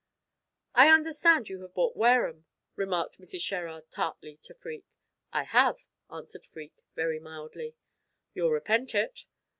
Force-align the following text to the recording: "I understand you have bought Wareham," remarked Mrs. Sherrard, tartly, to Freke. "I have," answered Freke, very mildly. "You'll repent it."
"I 0.73 0.89
understand 0.91 1.47
you 1.47 1.61
have 1.61 1.75
bought 1.75 1.95
Wareham," 1.95 2.47
remarked 2.75 3.19
Mrs. 3.19 3.41
Sherrard, 3.41 3.91
tartly, 3.91 4.39
to 4.41 4.55
Freke. 4.55 4.89
"I 5.31 5.43
have," 5.43 5.77
answered 6.09 6.43
Freke, 6.43 6.81
very 6.95 7.19
mildly. 7.19 7.75
"You'll 8.33 8.49
repent 8.49 8.95
it." 8.95 9.25